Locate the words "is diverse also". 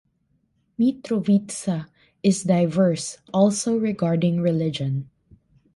2.23-3.77